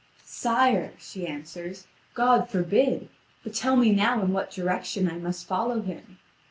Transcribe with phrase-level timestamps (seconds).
[0.25, 3.07] "Sire," she answers, "God forbid.
[3.43, 6.17] But tell me now in what direction I must follow him."